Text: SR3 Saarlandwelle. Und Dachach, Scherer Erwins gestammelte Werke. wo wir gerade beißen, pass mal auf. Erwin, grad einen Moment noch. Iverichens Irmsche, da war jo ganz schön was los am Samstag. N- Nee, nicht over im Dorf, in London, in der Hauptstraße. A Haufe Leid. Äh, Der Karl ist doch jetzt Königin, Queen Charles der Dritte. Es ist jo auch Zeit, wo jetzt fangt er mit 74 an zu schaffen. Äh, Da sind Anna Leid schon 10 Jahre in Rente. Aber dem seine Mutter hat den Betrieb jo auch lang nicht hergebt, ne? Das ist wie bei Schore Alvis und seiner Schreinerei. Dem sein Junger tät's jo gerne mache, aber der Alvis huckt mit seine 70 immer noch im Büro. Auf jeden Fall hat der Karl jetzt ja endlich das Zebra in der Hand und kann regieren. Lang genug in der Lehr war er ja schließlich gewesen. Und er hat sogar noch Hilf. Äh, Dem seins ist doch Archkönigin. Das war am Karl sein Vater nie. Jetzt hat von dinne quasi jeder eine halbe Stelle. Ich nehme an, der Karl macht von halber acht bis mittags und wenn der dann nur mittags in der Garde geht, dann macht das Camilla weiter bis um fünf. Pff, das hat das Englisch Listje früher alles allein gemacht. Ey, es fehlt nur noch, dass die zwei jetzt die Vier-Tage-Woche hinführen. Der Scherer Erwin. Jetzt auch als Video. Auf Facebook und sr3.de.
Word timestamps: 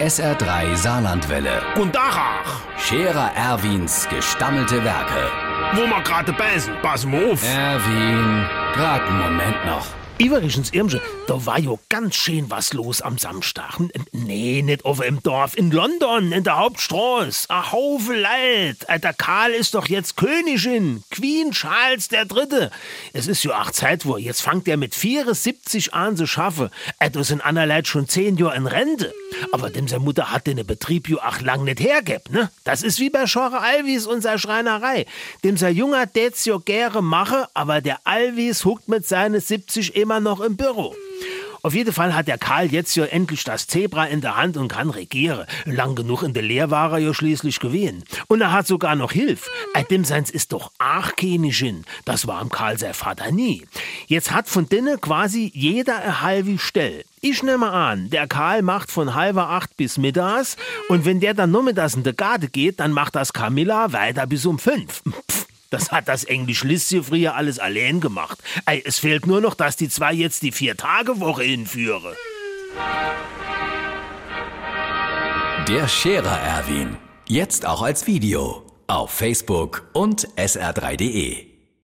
SR3 0.00 0.76
Saarlandwelle. 0.76 1.62
Und 1.76 1.94
Dachach, 1.94 2.60
Scherer 2.78 3.32
Erwins 3.34 4.06
gestammelte 4.10 4.84
Werke. 4.84 5.30
wo 5.74 5.86
wir 5.86 6.02
gerade 6.02 6.32
beißen, 6.32 6.74
pass 6.82 7.06
mal 7.06 7.32
auf. 7.32 7.42
Erwin, 7.42 8.46
grad 8.74 9.02
einen 9.08 9.18
Moment 9.18 9.64
noch. 9.64 9.86
Iverichens 10.18 10.70
Irmsche, 10.72 11.02
da 11.26 11.44
war 11.44 11.58
jo 11.58 11.78
ganz 11.90 12.14
schön 12.14 12.48
was 12.50 12.72
los 12.72 13.02
am 13.02 13.18
Samstag. 13.18 13.78
N- 13.78 13.90
Nee, 14.12 14.62
nicht 14.62 14.86
over 14.86 15.04
im 15.04 15.22
Dorf, 15.22 15.54
in 15.58 15.70
London, 15.70 16.32
in 16.32 16.42
der 16.42 16.56
Hauptstraße. 16.56 17.50
A 17.50 17.70
Haufe 17.70 18.14
Leid. 18.14 18.76
Äh, 18.88 18.98
Der 18.98 19.12
Karl 19.12 19.50
ist 19.50 19.74
doch 19.74 19.88
jetzt 19.88 20.16
Königin, 20.16 21.02
Queen 21.10 21.50
Charles 21.52 22.08
der 22.08 22.24
Dritte. 22.24 22.70
Es 23.12 23.26
ist 23.26 23.42
jo 23.44 23.52
auch 23.52 23.70
Zeit, 23.72 24.06
wo 24.06 24.16
jetzt 24.16 24.40
fangt 24.40 24.66
er 24.68 24.78
mit 24.78 24.94
74 24.94 25.92
an 25.92 26.16
zu 26.16 26.26
schaffen. 26.26 26.70
Äh, 26.98 27.10
Da 27.10 27.22
sind 27.22 27.44
Anna 27.44 27.64
Leid 27.64 27.86
schon 27.86 28.08
10 28.08 28.38
Jahre 28.38 28.56
in 28.56 28.66
Rente. 28.66 29.12
Aber 29.52 29.70
dem 29.70 29.88
seine 29.88 30.02
Mutter 30.04 30.30
hat 30.32 30.46
den 30.46 30.64
Betrieb 30.66 31.08
jo 31.08 31.18
auch 31.18 31.40
lang 31.40 31.64
nicht 31.64 31.80
hergebt, 31.80 32.30
ne? 32.30 32.50
Das 32.64 32.82
ist 32.82 32.98
wie 33.00 33.10
bei 33.10 33.26
Schore 33.26 33.60
Alvis 33.60 34.06
und 34.06 34.22
seiner 34.22 34.38
Schreinerei. 34.38 35.06
Dem 35.44 35.56
sein 35.56 35.74
Junger 35.74 36.10
tät's 36.10 36.44
jo 36.44 36.60
gerne 36.60 37.02
mache, 37.02 37.48
aber 37.54 37.80
der 37.80 37.98
Alvis 38.04 38.64
huckt 38.64 38.88
mit 38.88 39.06
seine 39.06 39.40
70 39.40 39.96
immer 39.96 40.20
noch 40.20 40.40
im 40.40 40.56
Büro. 40.56 40.94
Auf 41.66 41.74
jeden 41.74 41.92
Fall 41.92 42.14
hat 42.14 42.28
der 42.28 42.38
Karl 42.38 42.66
jetzt 42.66 42.94
ja 42.94 43.06
endlich 43.06 43.42
das 43.42 43.66
Zebra 43.66 44.04
in 44.04 44.20
der 44.20 44.36
Hand 44.36 44.56
und 44.56 44.68
kann 44.68 44.88
regieren. 44.88 45.46
Lang 45.64 45.96
genug 45.96 46.22
in 46.22 46.32
der 46.32 46.44
Lehr 46.44 46.70
war 46.70 46.92
er 46.92 46.98
ja 46.98 47.12
schließlich 47.12 47.58
gewesen. 47.58 48.04
Und 48.28 48.40
er 48.40 48.52
hat 48.52 48.68
sogar 48.68 48.94
noch 48.94 49.10
Hilf. 49.10 49.50
Äh, 49.74 49.82
Dem 49.82 50.04
seins 50.04 50.30
ist 50.30 50.52
doch 50.52 50.70
Archkönigin. 50.78 51.84
Das 52.04 52.28
war 52.28 52.38
am 52.40 52.50
Karl 52.50 52.78
sein 52.78 52.94
Vater 52.94 53.32
nie. 53.32 53.66
Jetzt 54.06 54.30
hat 54.30 54.48
von 54.48 54.68
dinne 54.68 54.98
quasi 54.98 55.50
jeder 55.52 55.96
eine 55.96 56.20
halbe 56.22 56.58
Stelle. 56.58 57.04
Ich 57.20 57.42
nehme 57.42 57.70
an, 57.70 58.08
der 58.10 58.28
Karl 58.28 58.62
macht 58.62 58.92
von 58.92 59.14
halber 59.14 59.48
acht 59.48 59.76
bis 59.76 59.98
mittags 59.98 60.56
und 60.88 61.04
wenn 61.04 61.18
der 61.18 61.34
dann 61.34 61.50
nur 61.50 61.64
mittags 61.64 61.94
in 61.94 62.04
der 62.04 62.12
Garde 62.12 62.48
geht, 62.48 62.78
dann 62.78 62.92
macht 62.92 63.16
das 63.16 63.32
Camilla 63.32 63.92
weiter 63.92 64.28
bis 64.28 64.46
um 64.46 64.60
fünf. 64.60 65.02
Pff, 65.02 65.46
das 65.70 65.90
hat 65.90 66.06
das 66.06 66.22
Englisch 66.22 66.62
Listje 66.62 67.02
früher 67.02 67.34
alles 67.34 67.58
allein 67.58 68.00
gemacht. 68.00 68.38
Ey, 68.64 68.80
es 68.86 69.00
fehlt 69.00 69.26
nur 69.26 69.40
noch, 69.40 69.54
dass 69.54 69.74
die 69.74 69.88
zwei 69.88 70.12
jetzt 70.12 70.42
die 70.42 70.52
Vier-Tage-Woche 70.52 71.42
hinführen. 71.42 72.14
Der 75.66 75.88
Scherer 75.88 76.38
Erwin. 76.38 76.96
Jetzt 77.26 77.66
auch 77.66 77.82
als 77.82 78.06
Video. 78.06 78.62
Auf 78.86 79.10
Facebook 79.10 79.88
und 79.94 80.28
sr3.de. 80.36 81.55